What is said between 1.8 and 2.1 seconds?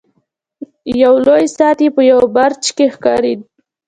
یې په